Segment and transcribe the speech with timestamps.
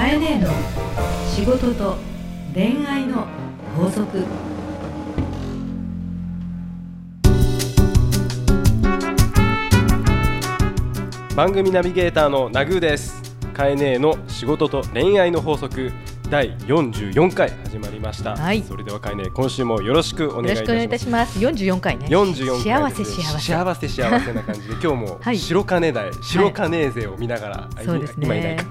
[0.00, 0.48] かえねえの
[1.28, 1.98] 仕事と
[2.54, 3.26] 恋愛の
[3.76, 4.24] 法則。
[11.36, 13.20] 番組ナビゲーターのナグーです。
[13.52, 15.92] カエネーの仕事と恋愛の法則。
[16.30, 18.62] 第44回始まりました、はい。
[18.62, 21.40] それではカエネー今週もよろしくお願いいよろしくお願いいたします。
[21.40, 22.06] 44回ね。
[22.06, 23.52] す44回幸せ幸せ。
[23.52, 25.38] 幸せ幸せな感じで今日もはい。
[25.38, 28.26] 白金台、白金勢を見ながら、あそうですね。
[28.26, 28.64] 今いないか。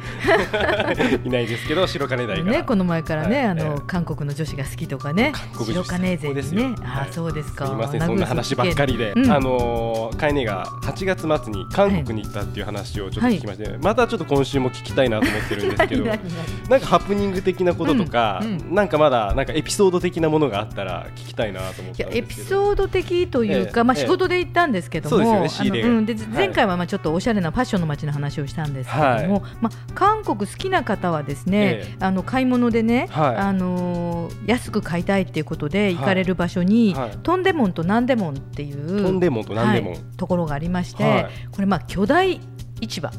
[1.26, 3.46] いないですけど白金台が、ね、この前からね、はい。
[3.48, 3.82] あの、ええ。
[3.86, 7.10] 韓国の女子が好きとかね韓国白金勢ですねあ、はい。
[7.12, 7.66] そうですか。
[7.66, 9.30] すみませんそんな話ばっかりで、うん。
[9.30, 16.06] あのーカエネが8月末に韓国に行ったっていう話をちょっと聞きまして、またちょっと今週も聞きたいなと思ってるんですけど
[16.70, 18.58] なんかハプニング的なこととか、うん。
[18.60, 18.76] うん。
[18.76, 22.36] なんかまだなんかエピソード的なものがあったら聞きたいなと思っいやエピ。
[22.36, 24.02] ソード的というか、まあ、ええ。
[24.02, 26.24] ええ仕事で行ったんですけども、そうですよねうん、ではい。
[26.28, 29.28] 前回はまあちょっとおしゃれなファッションの街の話をしたんですけども、はい。
[29.62, 31.96] まあ、韓国好きな方はですね、ええ。
[32.00, 33.36] あの買い物でね、はい。
[33.36, 37.18] あのー安く買いたいっていうことで行かれる場所に、はい。
[37.24, 41.30] トンデモンとナンデモンっていうトンデモンとナンデモンはいところがありまして、はい。
[41.52, 42.40] これまあ巨大
[42.82, 43.12] 市場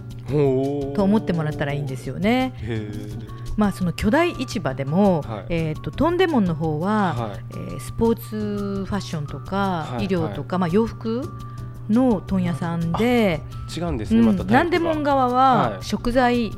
[0.95, 2.53] と思ってもらったらいいんですよね。
[3.57, 5.47] まあその巨大市場でも、はい。
[5.51, 7.41] えー、とトンデモンの方は、はい。
[7.51, 11.23] えースポーツファッションとか、はい医療とか、まあ、洋服
[11.89, 13.43] の問屋さんで、
[13.75, 14.59] 違うんですね、うんまたタイプが。
[14.59, 15.85] ナンデモン側ははい。
[15.85, 16.53] 食材、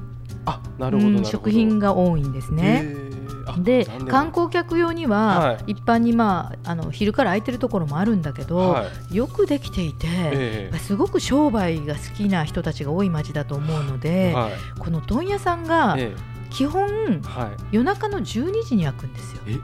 [0.45, 3.13] あなるほどうん食品が多いんですへね。
[3.59, 9.17] で観光客用には、は一般に、まあ、あの昼から空いてるところもあるんだけど、はい。
[9.17, 10.79] よくできていて、ええ。
[10.79, 14.53] すごく商売が好きな人たちが多い町だと思うので、はい。
[14.79, 16.15] この問屋さんがえ
[16.53, 17.77] 基本えはい。
[17.77, 19.43] 夜中の12時に開くんですよ。
[19.47, 19.57] え？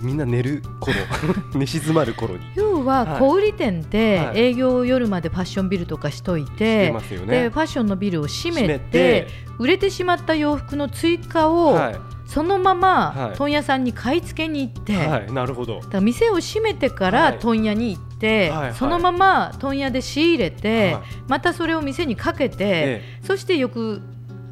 [0.00, 0.94] みんな寝る頃？
[1.54, 2.40] 寝静まる頃に？
[2.54, 3.20] 要ははい。
[3.20, 4.38] 小売店ってはい。
[4.38, 11.96] 営業夜までファッションビルとかしといしてて、ますよでねファッションのビルを閉閉めて売れてしまった洋服の追加を、はい。
[12.26, 13.36] そのままはい。
[13.36, 15.32] 問屋さんに買い付けに行って、はい。
[15.32, 15.80] なるほど。
[15.90, 17.38] だ店を閉めてからはい。
[17.38, 18.62] 問屋に行って、はい。
[18.62, 18.74] はい。
[18.74, 21.02] そのまま問屋で仕入れて、はい。
[21.28, 23.02] またそれを店にかけて、え。
[23.22, 24.00] そして翌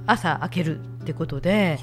[0.07, 1.79] 朝開けるってことで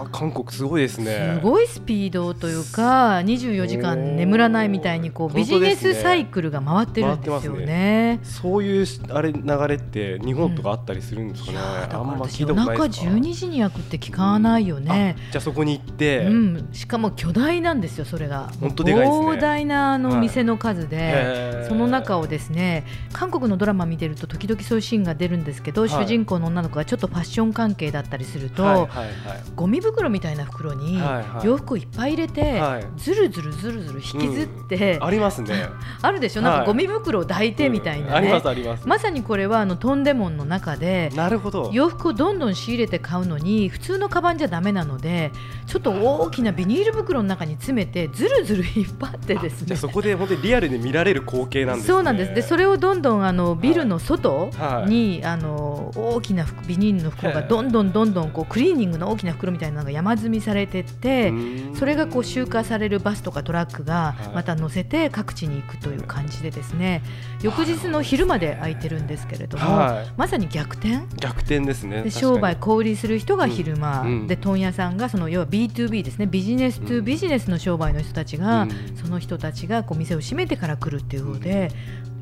[0.00, 0.02] え。
[0.02, 1.38] はあ韓国すごいですね。
[1.40, 8.20] すごいスピードというか24時間眠らないみたいにこうビジネスサイクルが回ってるんですよね。
[8.22, 15.16] そういうあれ流れって日本とかあったりするんですかね、だからあんま私聞いたことないですか？12時に開くって聞かないよね。
[15.18, 18.50] あじゃあそこに行って、うん、しかも巨大なんですよそれが。
[18.60, 19.26] 本当でかいですね。
[19.26, 21.68] 膨大なあのはい店の数で、へー。
[21.68, 25.90] その中をですね韓国のドラマ見てると時々そういうシーンが出るんですけど、はい。
[25.90, 29.10] 主人公の女の子がちょっとファッション関係だったりすると、はいはい
[29.56, 31.00] ゴミ袋みたいな袋に
[31.42, 32.86] 洋服をいっぱい入れて、はい。
[32.96, 35.68] ずるずるずるずる引きずって、ありますね。
[36.02, 36.42] あるでしょ？
[36.42, 36.60] なんはい。
[36.60, 41.70] かゴミ袋を抱いてみたいなありますあります、まさにこれはあのトンデモンの中でなるほど。
[41.72, 45.32] 洋服をどんどん仕入れて買うのに普通のカバンじゃダメなので
[45.66, 49.66] ちょっと大きなビニール袋の中に詰めてずるずる引っ張ってですね。
[49.66, 51.88] じゃあそこで本当にリアルで見られる光景なんですね。
[51.88, 52.34] そうなんです。
[52.34, 54.90] でそれをどんどんあのビルの外はい。
[54.90, 61.76] に、あの大きな服ビニールの袋がどんどんどんどんこうクリーニングの大きな袋みたいなのが山積みされてってうん。
[61.76, 64.34] それがこう集荷されるバスとかトラックがはい。
[64.34, 67.02] また乗せて各地に行くという感じでですね
[67.42, 70.12] 翌日の昼まで空いてるんですけれども、はい。
[70.16, 71.00] まさに逆転？
[71.16, 77.04] 逆転ですねで商売小売りする人が昼間、で問屋さんがその要は B2B ですねビジネス2うん。
[77.04, 78.70] ビジネスの商売の人たちが、うん。
[78.96, 81.70] その人たちがこう店を閉めてから来るっていうので、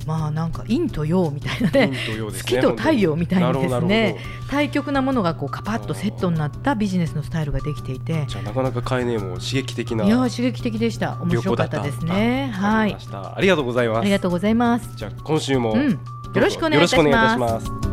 [0.08, 1.98] まあなんか陰と陽みたいなねね
[2.32, 4.16] 月と太陽みたいにですね。
[4.50, 8.24] 対極なものがこうカパッとセットになったビジネスのスタイルができていて。
[8.26, 11.18] じゃあなかなか買えねえも刺激的ないやー刺激的でした。
[11.20, 12.50] 面白かったですね。
[12.54, 12.96] はい。
[13.12, 13.98] ありがとうございます。
[14.00, 14.90] ありがとうございます。
[14.96, 15.90] じゃあ今週も、うん。
[16.34, 17.87] よろしくお願いいたします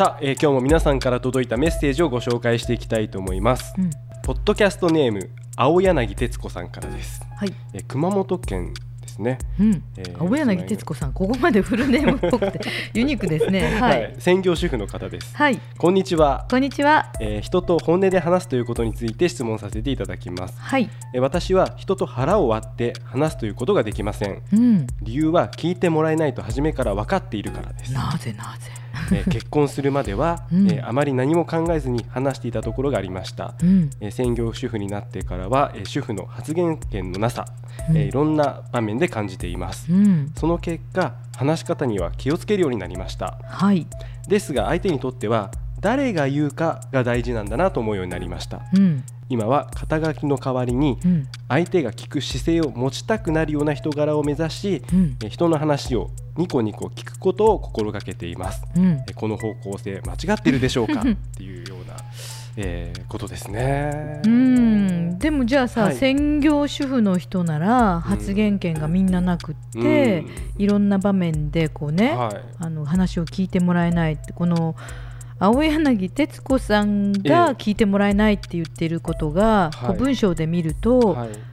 [0.00, 3.74] さあ、えー今日も皆さんから届いたメッセージをご紹介していきたいと思います。
[3.76, 3.90] うん
[4.22, 7.20] ポッドキャストネーム青柳徹子さんからです。
[7.36, 8.72] はいえー熊本県
[9.02, 9.36] ですね。
[9.60, 12.60] うんえー青柳徹子さんここまでフルネームっぽくて
[12.98, 15.36] ユニークですねははいい、専業主婦の方です。
[15.36, 16.46] はいこんにちは。
[16.50, 20.54] こんにちはえー人と本音で話すということについて質問させていただきます。
[20.58, 24.40] はいえー私は人と腹を割って話すということができません。
[24.50, 27.92] うん理由は聞いてもらえないと初めから分かっているからです。
[27.92, 28.79] なぜなぜ
[29.12, 30.70] えー結婚するまでは、うん。
[30.70, 33.54] えーあまり何も考えずに話していたところがありました。
[33.62, 33.90] うん。
[34.00, 37.44] えー専業主婦になってからは、えー主婦の発言権のなさ、
[37.88, 37.96] うん。
[37.96, 39.90] えーいろんな場面で感じています。
[39.92, 40.32] うん。
[40.36, 43.38] その結果話し方には気をつけるようになりました。
[43.44, 43.86] はい。
[44.28, 45.50] ですが相手にとっては
[45.80, 48.60] 誰が言うかが大事なんだなと思うようになりました。
[48.74, 51.28] うん今は肩書きの代わりにうん。
[51.48, 55.16] 相手が聞く姿勢を持ちたくなるような人柄を目指しうん。
[55.24, 58.62] え人の話をニコニコ聞くことを心がけています。
[58.76, 59.02] うん。
[59.08, 61.00] えこの方向性間違ってるでしょうか？
[61.00, 61.04] っ
[61.36, 61.96] ていうような、
[62.56, 64.20] えーことですね。
[64.24, 65.18] うん。
[65.18, 65.96] でもじゃあさ、はい。
[65.96, 70.24] 専業主婦の人なら発言権がみんななくって、
[70.58, 72.40] いろんな場面でこうね、はい。
[72.58, 74.76] あの話を聞いてもらえないってこの
[75.40, 79.86] 青柳徹子さんが聞いてもらえないって言ってることが、はい。
[79.88, 81.49] こう文章で見ると、はい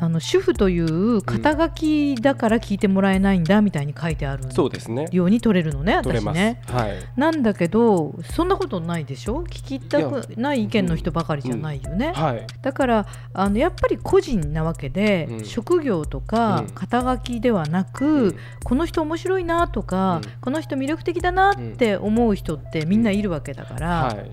[0.00, 5.06] あの主婦という肩書きだから聞いてもらえないんだみたいに書いてあるそうですね。
[5.10, 6.38] ように取れるのね取れます。
[6.38, 6.60] 私ね。
[6.68, 6.96] はい。
[7.16, 9.42] なんだけどそんなことないでしょ？
[9.44, 12.12] 聞きたくない意見の人ばかりじゃないよね。
[12.14, 12.46] はい。
[12.62, 24.30] だからあのやっぱり個人なわけで、うん職業とかうん肩書きではなく、うんこの人面白いなとか、うんこの人魅力的だなって思う人ってみんないるわけだから、はい。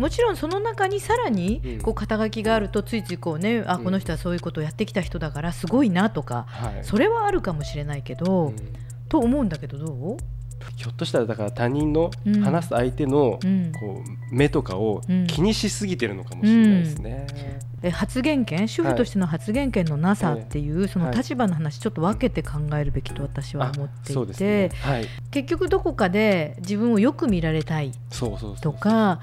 [0.00, 1.80] もちろんその中にさらにうん。
[1.80, 3.84] こう肩書きがあるとついついこうねあうん。
[3.84, 6.84] この人はそういうことをやってきた人だからすごいなとかはい。
[6.84, 8.56] それはあるかもしれないけど、うん。
[9.08, 10.16] と思うんだけどどう、
[10.76, 12.40] ひょっとしたらだから他人のうん。
[12.40, 13.72] 話す相手のうん。
[13.78, 15.26] こう目とかをうん。
[15.26, 17.26] 気にしすぎてるのかもしれないですね。
[17.82, 18.68] え発言権？
[18.68, 24.70] 主婦としての発言権のなさっていう、そのはい立場の話ちょっと分けて考えるべきと私は思っていて、そうですね。
[24.82, 25.06] はい。
[25.30, 28.56] 結局どこかで自分をよく見られたいそうそうそうそう。
[28.60, 29.20] とか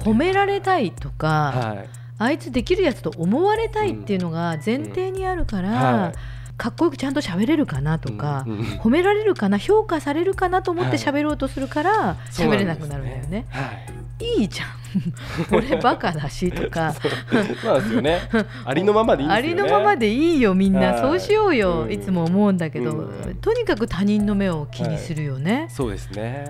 [0.00, 1.88] 褒められたいとか、はい。
[2.16, 6.12] あいつできるやつと思われたいっていうのが前提にあるから、はい。
[6.56, 10.98] かっこよくちゃんと喋れるかなとか、うんうん褒められるかな評価されるかなと思ってはい。
[10.98, 13.46] 喋ろうとするからそう喋れなくなるんだよね。
[13.50, 14.04] はい。
[14.20, 14.68] いいじゃん。
[15.50, 16.92] 俺バカだしとか。
[17.60, 18.20] そう ですよね。
[18.64, 19.40] ありのままでいいんですあ。
[19.40, 20.92] りのままでいいよみんな。
[20.92, 21.00] はい。
[21.00, 21.92] そうしようよ、うん。
[21.92, 23.34] いつも思うんだけど、うん。
[23.40, 26.44] とにかく他人の目を気にするよね、そうですね。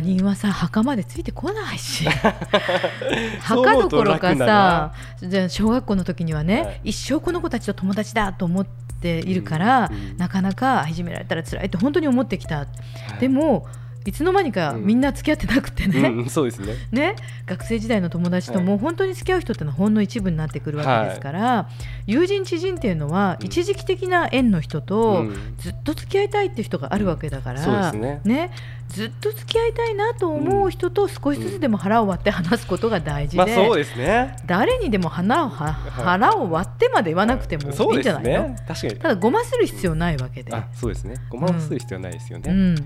[0.00, 2.08] 他人はさ墓までついてこないし。
[3.42, 6.80] 墓どころかさじゃあ小学校の時にはね、はい。
[6.84, 8.66] 一生この子たちと友達だと思っ
[9.00, 10.16] ているから、うん。
[10.16, 13.20] なかなかいじめられたら辛いって本当に思ってきた、はい。
[13.20, 13.66] でも
[14.06, 16.74] いつの間にかうんみんな付き合ってなくてね、うん、そうですね。
[16.90, 17.16] ね、
[17.46, 21.68] 学生時代の友達とはいもう本当に付き合う人ってのはほんの一部になってくるわけですから、
[22.06, 28.50] 友人知人っていうのはうん一時期的な縁の人と、うんずっと付き合いたいっていう人があるわけだから、そうですね
[28.88, 34.36] ずっと付き合いたいなと思う人と少しずつでも腹を割って話すことが大事で、まあそうですね。
[34.46, 38.56] 誰にでも腹をは腹を割ってまで言わなくてもいいんじゃないの、ね。
[38.66, 38.96] 確かに。
[38.96, 40.54] ただごまする必要ないわけで。
[40.54, 41.14] あ、そうですね。
[41.28, 42.50] ごまをする必要はないですよね。
[42.50, 42.82] うんわ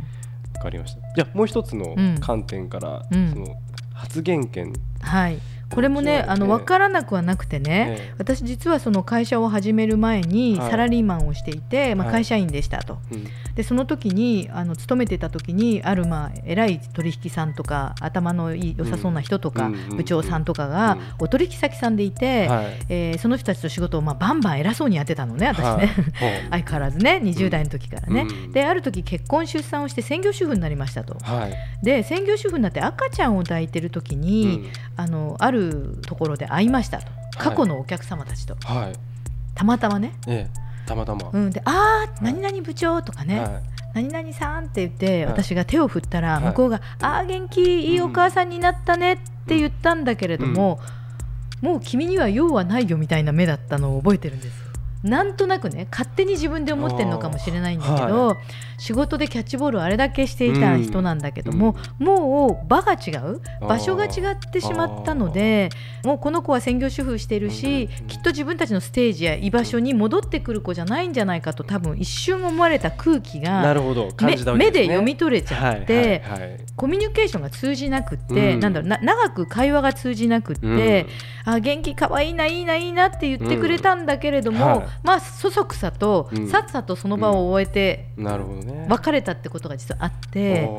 [0.60, 1.00] かりました。
[1.14, 3.46] じゃあもう一つのうん観点から、うんその
[3.92, 4.72] 発言権。
[5.00, 5.38] はい、
[5.74, 10.70] これもねあのね分からなくはなくてね、え私実はその会社を始める前にはい。
[10.70, 12.14] サラリーマンをしていて、まあ、はい。
[12.16, 13.26] 会社員でしたと、えうん。
[13.56, 20.72] でその時にあの勤めてた時にあるまあ偉い取引さんとか頭のいい良さそうな人とか、うんうん部長さんとかうん。
[20.72, 22.66] がお取引先さんでいて、はい。
[22.88, 25.88] えーその人たちと仕事をまあバンバン偉そうにやってたのね私ね、はい。
[26.64, 28.52] 相変わらずね20代の時からね、うん。
[28.52, 31.16] である時結婚出産をして専業主婦になりましたと。
[31.22, 31.54] はい。
[31.82, 35.63] で専業主婦になって赤ちゃんを抱いてる時に、あのある
[36.06, 37.06] ところで会いましたと。
[37.38, 38.92] 過去のお客様たちと、うんはい。
[39.54, 40.60] たまたまね、ええ。
[40.86, 41.30] たまたま。
[41.32, 43.50] うん、で「あー何々部長」とかね、はい
[43.94, 45.32] 何々さんって言ってはい。
[45.32, 46.44] 私が手を振ったらはい。
[46.46, 47.62] 向こうが「あー元気
[47.92, 49.16] いいお母さんになったね」っ
[49.46, 50.80] て言ったんだけれども、
[51.60, 54.63] もう君には用はないよみたいな目だったのを覚えてるんです。
[55.04, 58.36] なんとなくね勝手に自分で思ってるのかもしれないんだけど、は
[58.78, 63.40] 仕事でキャッチボールをあれだけしていた人なんだけども、もう場が違う。
[63.60, 65.68] 場所が違ってしまったので
[66.04, 74.08] もうこの子は専業主婦してるし、うんきっと自分たちのステージや居場所に戻ってくる子じゃないんじゃないかと多分一瞬思われた空気がなるほど。
[74.12, 74.64] 感目。
[74.64, 76.60] 目で読み取れちゃって、はいはいはい。
[76.76, 78.60] コミュニケーションが通じなくって、うん。
[78.60, 81.06] なんだろうな長く会話が通じなくって、
[81.46, 81.52] うん。
[81.52, 84.72] あ元気かわいいないいないいなって言ってくれたんだけれども、うん。
[84.72, 86.48] はいまあそそくさと、うん。
[86.48, 88.86] さっさとその場を終えてなるほどね。
[88.88, 90.70] 別れたってことが実はあって、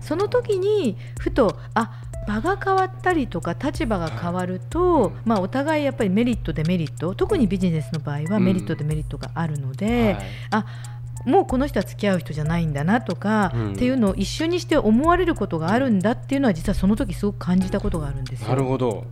[0.00, 5.12] その時にふとあ場が変わったりとか立場が変わると、うん。
[5.24, 10.26] まあ、お互いやっぱりメリットデメリット特にビジネスの場合はメリットデメリットがあるので、はい。
[10.50, 10.66] あ
[11.24, 13.72] もうこの人は付き合う人じゃないんだなとか、うん。
[13.72, 18.48] っていうのを一瞬にして思われることがあるんだっていうのは実はその時すごく感じたことがあるんですよ。
[18.48, 19.04] なるほど。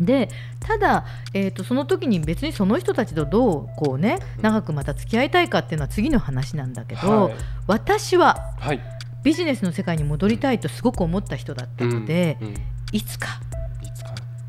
[0.00, 0.28] で
[0.60, 4.42] ただ、えー、とその時に別にその人たちとどうこうねうん。
[4.42, 7.34] 長くまた付き合いたいかっていうのは次の話なんだけど、はい。
[7.66, 8.80] 私ははい。
[9.22, 12.54] ビジネスの世界に戻りたいとすごく思った人だったので、うんうん
[12.92, 13.40] いつか。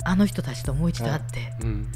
[0.07, 1.91] あの人たちともう一度会って、うん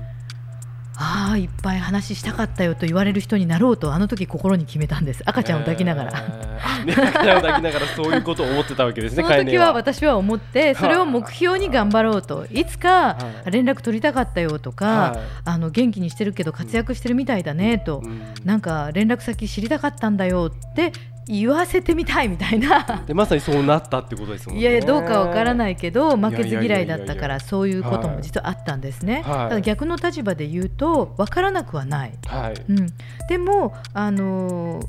[1.01, 5.23] ああいっぱい話したかったよと言われる人になろうとあの時心に決めたんです。
[5.25, 6.85] 赤ちゃんを抱きながら、えー。
[6.85, 12.45] ね赤ちゃんを抱きながらそういうことを思ってたわけですね その時は私は思ってそれを目標に頑張ろうと。
[12.51, 12.65] い。
[12.65, 15.19] つかはい連絡取りたかったよとか、はい。
[15.45, 18.21] あの元気にしてるけど活躍してるみたいだねと、うん。
[18.43, 20.91] なんか連絡先知りたかったんだよって
[21.29, 23.03] 言わせてみたいみたいな。
[23.05, 24.61] でまさにそうなったってことですもんね。
[24.61, 29.21] いやいやどうかわからいないけど負けず嫌いだったからそういうことも実はあったんですね。
[29.21, 29.23] はい。
[29.23, 32.17] ただ逆の立場で言うとわからなくはない。
[32.25, 32.53] はい。
[32.67, 32.87] うん、
[33.29, 34.87] でも、あのー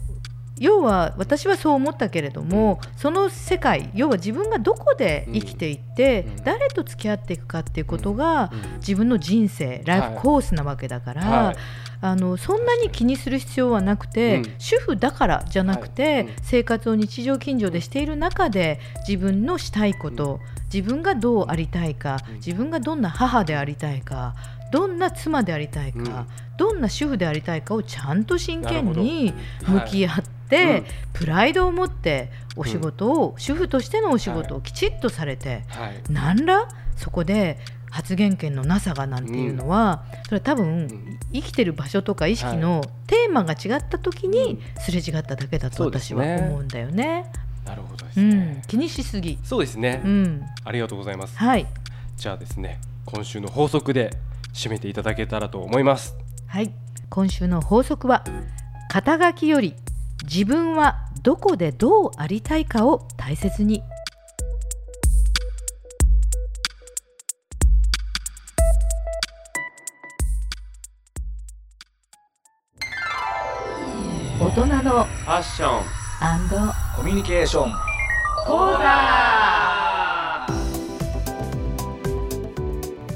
[0.60, 6.44] 要は私はそう思ったけれども、その世界要は自分がどこで生きていって、うん。
[6.44, 8.76] 誰と付き合っていくかっていうことが、うん。
[8.76, 11.56] 自分の人生ライフコースなわけだから、はい
[12.02, 14.54] あのそんなに気にする必要はなくて、うん。
[14.58, 16.20] 主婦だからじゃなくて、はい。
[16.22, 16.30] うん。
[16.42, 20.40] 生活を日常近所でしている中で自分のしたいこと、
[20.72, 22.34] 自分がどうありたいか、うん。
[22.36, 24.34] 自分がどんな母でありたいか
[24.72, 26.26] どんな妻でありたいか、うん。
[26.56, 29.34] どんな主婦でありたいかをちゃんと真剣に
[29.66, 36.00] 向き合って、プライドを持ってお仕事を、主婦としてのお仕事をきちっとされて、はい。
[36.08, 37.58] 何らそこで
[37.90, 41.18] 発言権のなさがなんていうのは、それは多分、ん。
[41.32, 46.38] 生きてる場所とか意識のテーマが違った時にすれ違っただけだと私はね。
[46.40, 47.30] 思うんだよね。
[47.64, 48.30] なるほどでうん。
[48.32, 49.38] すね、気にしすぎ。
[49.44, 51.36] そうですね、うん、ありがとうございます。
[51.36, 51.66] はい、
[52.16, 54.10] じゃあですね今週の法則で
[54.52, 56.14] 締めていただけたらと思います。
[56.46, 56.72] はい、
[57.08, 58.24] 今週の法則は
[58.88, 59.74] 肩書きより
[60.24, 63.82] 自分はどこでどうありたいかを大切に。
[76.96, 77.72] コミュニケーション。
[78.46, 78.78] 講座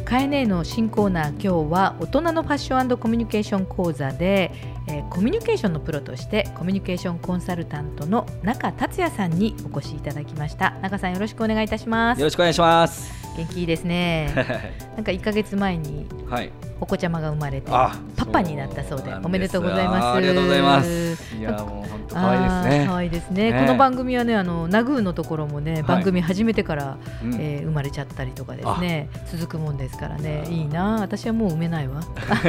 [0.04, 1.28] カエネーの新コーナー。
[1.30, 4.50] 今日は大人のファッションコミュニケーション講座で、
[4.88, 10.73] えーコミュニケーションのプロとしてコミュニケーションコンサルタントの中達也さんにお越しいただきました。
[10.83, 12.18] 中さんよろしくお願いいたします。
[12.18, 13.12] よろしくお願いします。
[13.37, 14.33] 元気いいですね。
[14.97, 16.50] なんか1ヶ月前にはい。
[16.80, 20.06] お子ちゃまが生まれてあパパになったそうでおめでとうございます。
[20.16, 21.37] ありがとうございます。
[21.37, 22.87] いやもう可愛いですね。
[22.87, 23.52] 可愛いですね。
[23.52, 23.61] ね。
[23.61, 25.83] この番組はねあのナグーのところもね、い。
[25.83, 27.35] 番組始めてから、うん。
[27.35, 29.09] えー生まれちゃったりとかですね。
[29.30, 30.44] 続くもんですからね。
[30.49, 31.00] いいな。
[31.00, 32.02] 私はもう産めないわ。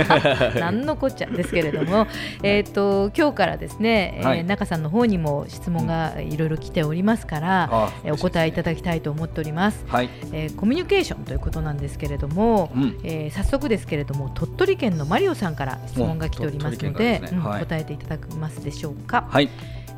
[0.60, 2.07] 何のこっちゃですけれども。
[2.43, 4.43] えっと今日からですね、えーはい。
[4.45, 10.10] 中さんの方にも質問がいろいろ来ておりますから、あえーお答えいただだきたいと思っております、はい。
[10.31, 12.98] えーコミュニケーションということなんですけれども、うん。
[13.03, 17.39] えー早速ですけれども鳥取県のマリオさんから質問が来ておりますのでね。
[17.39, 17.60] はい。
[17.62, 19.50] 答えていただけますでしょうか、はい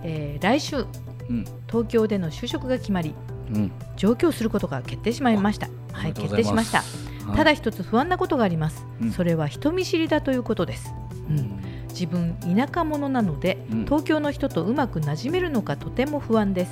[0.04, 0.86] えー来週
[1.30, 1.46] うん。
[1.68, 3.14] 東京での就職が決まり
[3.54, 3.72] うん。
[3.96, 5.68] 上京することが決定しまいました。
[5.92, 6.80] はい決定しました。
[7.26, 7.36] はい。
[7.38, 9.12] ただ一つ不安なことがあります、うん。
[9.12, 10.94] それは人見知りだということです、
[11.30, 11.60] うん、
[11.90, 13.86] 自分田舎者なので、うん。
[13.86, 16.72] 東京の人とうまくなじめるのかとても不安です。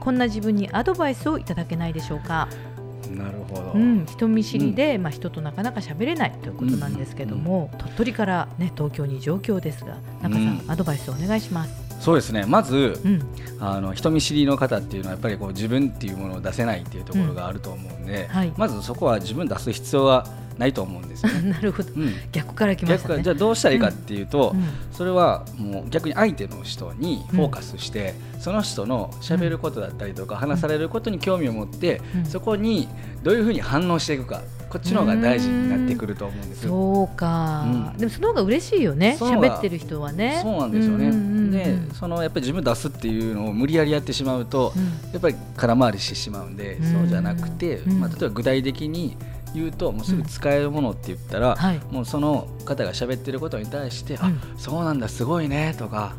[0.00, 2.48] こんな自分にアドバイスをいただけないでしょうか。
[2.70, 2.76] うん
[3.16, 3.72] なるほど。
[3.72, 6.32] うん、人見知りで、まあ、人となかなか喋れない。
[6.42, 10.70] ということなんですけども、鳥取から、ね、東京に上京ですが中さん、うん。
[10.70, 11.85] アドバイスをお願いします。
[12.00, 12.44] そうですね。
[12.46, 13.22] まずうん。
[13.58, 18.52] あの人見知りの方っていうのはやっぱりこう自分っていうものを出せないっていうところがあると思うんで、はい。
[18.56, 20.26] まずそこは自分出す必要は
[20.58, 21.88] ないと思うんですよ、 なるほど。
[21.96, 22.98] うん、逆から来ましたね。
[22.98, 24.64] 逆からじゃあどうしたらいいかっていうと、うん。
[24.92, 32.24] それはもう逆に相手の人にフォーカスして、その人の喋ることだったりとか、話されることに興味を持って、うん。
[32.26, 32.88] そこに
[33.22, 36.70] どういうふうに反応していくかこっちの方が大事になってくると思うんですよ。
[36.70, 37.98] そうか、うん。
[37.98, 39.16] でもその方が嬉しいよね。
[39.18, 40.40] 喋ってる人はね。
[40.42, 44.84] そうなんですよね、うんうんうんうんでそのやっぱり自分出すっていうのを無理やりやってしまうと、うん。
[45.12, 46.92] やっぱり空回りしてしまうんで、うん。
[46.92, 48.00] そうじゃなくて、うん。
[48.00, 49.16] まあ、例えば具体的に
[49.54, 51.80] 言うともうすぐ使えるものって言ったら、はい。
[51.90, 54.40] もうその方が喋ってることに対して、あうん。
[54.58, 56.14] そうなんだすごいねとか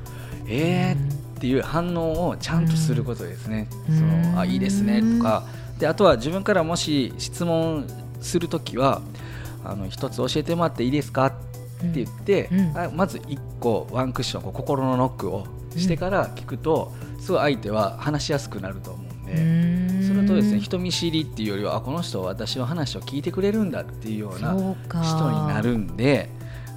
[0.48, 3.67] えーっていう反応をちゃんとすることですね。
[3.89, 3.98] うん。
[3.98, 4.03] そ
[4.34, 5.43] のあいいですねとか。
[5.79, 7.86] であとは自分からもし質問
[8.19, 9.01] するときは
[9.63, 11.34] あの一つ教えてもらっていいですかっ
[11.81, 12.77] て言って、うん。
[12.77, 19.31] あまず一個ワンクッションこう心のノックをしてから聞くと、すごい相手は話しやすくなると思うんで。
[19.34, 19.88] うん。
[20.07, 24.53] それとですね人見知りっていうよりはあこの人は私の話を聞いてくれるんだっていうような
[25.03, 26.29] 人になるんで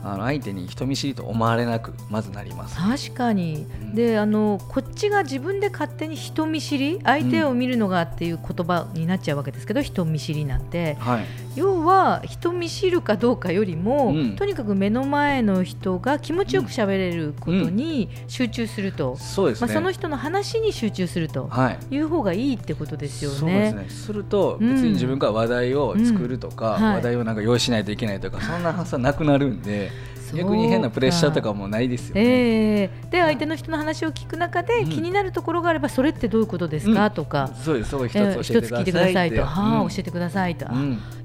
[0.03, 2.77] あの相手に人見知りと思われなくまずなります。
[2.77, 3.95] 確かに、うん。
[3.95, 10.97] であのこっちが自分で勝手に人見知り相手を見るのがっていう言葉になっちゃうわけですけど、人見知りなんて。
[11.01, 14.37] はい、要は人見知るかどうかよりも、うん。
[14.37, 19.73] とにかく目の前の人が気持ちよく喋れることに集中すると、まあ、そうですね。
[19.73, 21.95] その人の話に集中するとはい。
[21.95, 23.83] いう方がいいってことですよそうですね。
[23.83, 23.91] ね。
[23.91, 24.75] するとうん。
[24.75, 26.83] 別に自分から話題を作るとか、うん。
[26.85, 26.95] はい。
[26.97, 29.90] 話題をなんか用意しないといけないとか、そんな発想なくなるんで、
[30.37, 32.21] 逆に変なプレッシャーとかもないですよね。
[32.23, 32.91] ええ。
[33.11, 34.91] で相手の人の話を聞く中で、うん。
[34.91, 37.11] 気になるところがあればそれってどういうことですか、うん。
[37.13, 40.67] とか、そうです、そう一つ聞いてくださいと、はあ、うん教えてくださいと、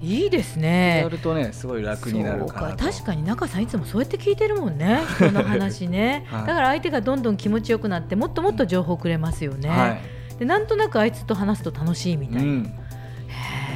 [0.02, 1.08] いいですやね。
[1.10, 2.76] るとね、すごい楽になるか。
[2.78, 6.48] 確かに中さんいつもそうやって聞いてるもんね人の話ね、 はい。
[6.48, 10.40] だから相手がどんどん気持ちよくなってもっともっと情報くれますよね、はい。
[10.40, 12.70] でなんとなくあいつと話すと楽しいみたいな、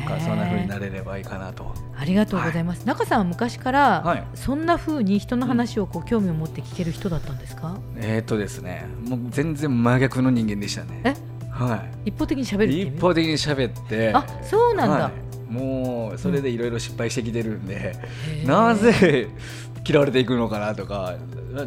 [0.10, 1.74] かそんな風になれればいいかなと。
[1.96, 4.24] ありがとうございます、中さんは昔から、はい。
[4.36, 11.02] そんな風に人の話をこう興味を持って聞ける人だったんですか、えっ、とですね、もう全然真逆の人間でしたね。
[11.04, 11.14] え？
[11.50, 14.14] は一方的に喋る一方的に喋って。
[14.14, 18.48] あそうなんだ、はいもうそれでいろいろ失敗してきてるんで、へー。
[18.48, 19.28] なぜ
[19.88, 21.16] 嫌われていくのかなとか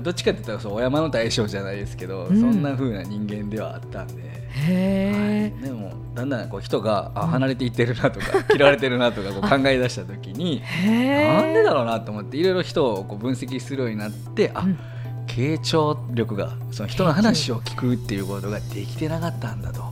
[0.00, 2.40] どっちかって言ったらそうお山の大将じゃないですけど、うん。
[2.40, 4.22] そんな風な人間ではあったんで、
[4.68, 5.64] へはい。
[5.64, 14.78] でもだんだんこう人があうん離れていってるなとか、 嫌われてるなとかこう考え出した時に なんでだろうなと思っていろいろ人をこう分析するようになってあ、うん。
[15.26, 19.82] 傾聴力がその人の話を聞くっていうことができてなかったんだと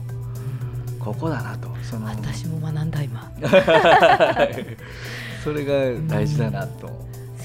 [1.03, 2.07] ここだなとその。
[2.07, 3.31] 私も学んだ今。
[5.43, 5.73] それが
[6.07, 6.87] 大事だなと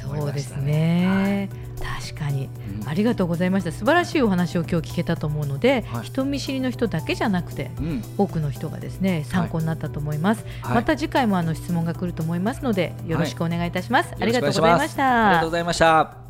[0.06, 1.48] 思いそうですましたね、
[2.08, 2.48] 確かに。
[2.82, 2.88] うん。
[2.88, 3.72] ありがとうございました。
[3.72, 6.04] 素晴らしいお話を今日聞けたと思うので、はい。
[6.04, 8.04] 人見知りの人だけじゃなくてうん。
[8.16, 10.74] 多くの人がですね参考になったと思います、はい。
[10.76, 16.26] また次回もあの質問が来ると思いますのでよろしくお願いいたします、ありがとうございましよろしくお願いしますありがとうたございました。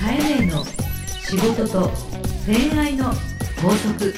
[0.00, 0.64] カエネの
[1.20, 2.09] 仕事と
[2.52, 3.04] 恋愛の
[3.62, 4.12] 法則。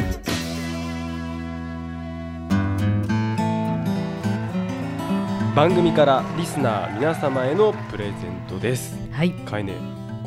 [5.55, 8.15] 番組からリスナー皆様へのプレゼン
[8.49, 8.97] トです。
[9.11, 9.33] はい。
[9.33, 9.75] かいね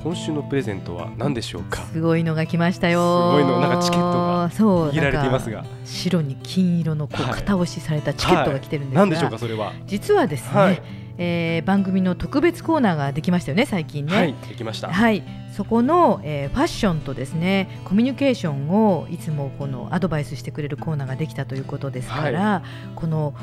[0.03, 1.81] 今週のプレゼントは何でしょうか？
[1.81, 3.31] すごいのが来ましたよ。
[3.31, 5.65] すごいのなんかチケットがそう握られていますが。
[5.83, 7.31] 白に金色のこうはい。
[7.39, 9.73] 型押しされたチケットが来てるんですが、何でしょうかそれは？
[9.87, 10.81] 実はですね、はい
[11.17, 14.15] えー番組の特別コーナーができましたよね最近ね。
[14.15, 14.89] はいできました。
[14.89, 15.23] はい。
[15.55, 22.63] そこの、えーファッションとですねコミュニケーションをいつもこのアドバイスしてくれるコーナーができたということですから、
[22.95, 23.33] この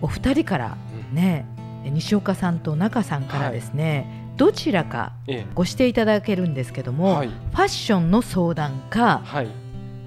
[0.00, 0.76] お二人から
[1.12, 1.46] ね
[1.84, 4.06] 西岡さんと中さんからですね、
[4.36, 5.44] どちらかえ。
[5.54, 7.28] ご指定いただけるんですけども、はい。
[7.28, 9.48] ファッションの相談かはい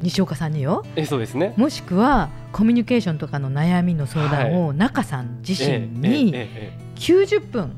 [0.05, 0.85] 西岡さんによ。
[0.95, 1.53] えそうですね。
[1.57, 7.73] もしくはコミュニケーションとかの悩みの相談を中さん自身にえええ90分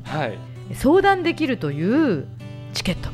[0.74, 2.26] 相談できるという
[2.74, 3.08] チケット。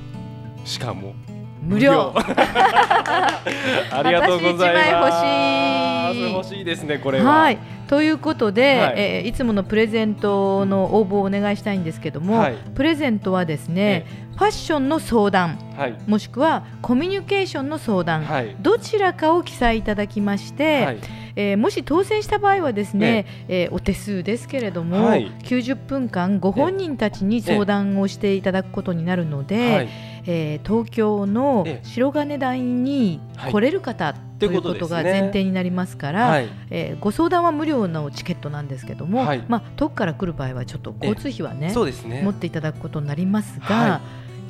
[0.65, 1.15] しかも
[1.63, 2.13] 無料。
[2.19, 5.15] ありがとうございます。
[5.15, 6.55] 私一枚欲しい。
[6.55, 7.33] 欲しいですねこれは。
[7.33, 8.95] はいということで、はい。
[8.97, 12.55] えーいつものプレゼントの応募をお願いしたいんですけども、はい。
[12.75, 15.97] プレゼントはですね、ファッションの相談はい。
[16.07, 18.57] もしくはコミュニケーションの相談、はい。
[18.61, 20.99] どちらかを記載いただきまして、はい。
[21.37, 25.31] えーもし当選した場合はですね、えーお手数ですけれども、はい。
[25.43, 29.89] 90分間ご本人たちに相談をしていただくことになるので、はい
[30.27, 31.87] えー東京のええ。
[31.87, 36.49] 白金台に来れる方、ということが前提になりますから、はい。
[36.71, 39.45] えーご相談は無料のチケットなんですけども、はい。
[39.49, 42.23] まあ、遠くから来る場合はちょっと交通費はねそうですね。
[42.23, 44.01] 持っていただくことになりますが、、は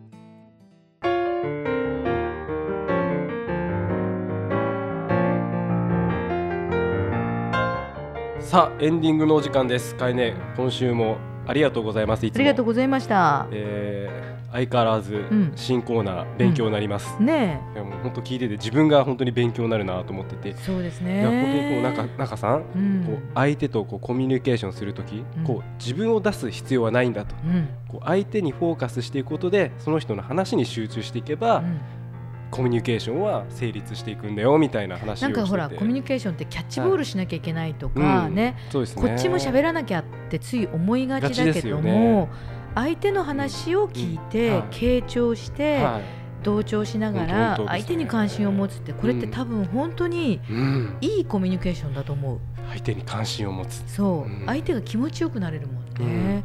[8.51, 9.95] さあエンディングのお時間です。
[9.95, 11.19] かえね今週も
[11.51, 12.25] ありがとうございます。
[12.25, 12.33] あも。
[12.39, 13.47] りがとうございました。
[13.51, 15.53] えー相変わらずん。
[15.55, 23.05] 新コーナー勉強になります、ねいやもう本当聞いてて自分が本当に勉強になるなと思ってて、えそうですいや本当にこうね中中さん、うん。
[23.07, 25.45] こう相手とこうコミュニケーションするとき、うん。
[25.45, 27.35] こう自分を出す必要はないんだと。
[27.45, 27.69] うん。
[27.89, 31.81] こう相手にフォーカスしていくことでその人の話に集中していけば、うん
[32.51, 35.33] コミュニケーションは成立していくんだよみたいな話をしてて。
[35.33, 38.35] なんかほらコミュニケーションってキャッチボールしなきゃいけないとかうん。
[38.35, 39.09] ね、そうですね。
[39.09, 41.93] こっちも喋らなきゃってつい思いがちだけどすよね。
[41.93, 42.29] も、
[42.75, 46.21] 相手の話を聞いて、傾聴して、はい。
[46.43, 52.39] 同調しながら相手に関心を持つってこれって多分本当にうん、いいコミュニケーションだと思う。
[52.71, 53.83] 相手に関心を持つ。
[53.87, 54.47] そう、うん。
[54.47, 56.43] 相手が気持ちよくなれるもんね。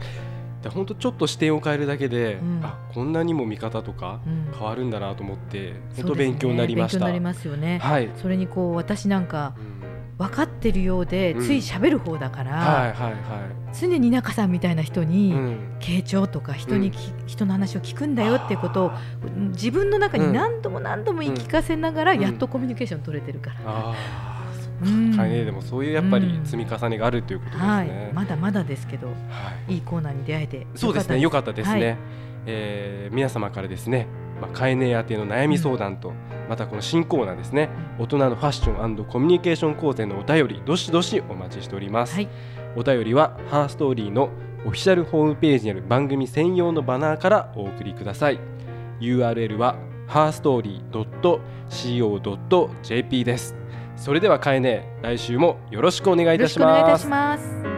[0.65, 2.61] で本当ちょっと視点を変えるだけで、うん。
[2.63, 4.51] あこんなにも見方とかうん。
[4.51, 6.03] 変わるんだなと思って、うですね。
[6.07, 6.97] 当勉強になりました。
[6.97, 7.77] 勉強になりますよね。
[7.77, 9.75] はい、それにこう私なんかうん。
[10.17, 11.45] 分かってるようでうん。
[11.45, 13.47] つい喋る方だから、はいはいは
[13.79, 15.35] 常に中さんみたいな人に、
[15.81, 18.91] 傾聴とか人にき、人の話を聞くんだよっていうことを
[19.49, 22.21] 自分の中に何度も何度も言い聞かせながらうん。
[22.21, 23.93] やっとコミュニケーション取れてるから、
[24.85, 25.23] ああ、そっうんか。
[25.23, 28.11] ねでもそういうやっぱりうん積み重ねがあるということですはいね。
[28.13, 29.13] まだまだですけどは
[29.67, 31.85] いいいコーナーに出会えてそうですね、良かったですね。
[31.87, 31.97] はい
[32.47, 34.07] えー皆様からですね、
[34.41, 36.13] まあ、カエネ宛ての悩み相談と、
[36.49, 42.15] またこの新コーナーですね、大人のファッションコミュニケーション講座のお便り、どしどしお待ちしております。
[42.15, 42.27] はい
[42.77, 44.29] お便りは、ハーストーリーの
[44.65, 48.39] オフィシャルホームページにある番組専用のバナーからお送りください。
[48.99, 53.55] URL は、ハーストーリー .co.jp です。
[53.95, 57.03] それでは、カエネ、来週もよろしくお願いいたししくお願いいたます。
[57.03, 57.75] します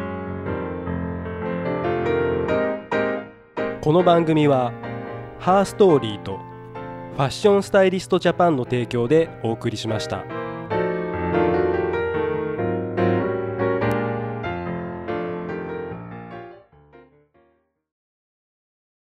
[3.82, 4.74] この番組は
[5.40, 6.40] ハーストーリーと
[7.16, 10.47] ファッションスタイリストジャパンの提供でお送りしました。